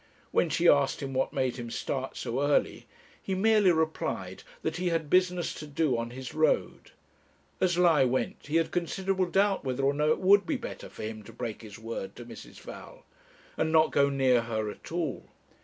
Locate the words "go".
13.91-14.09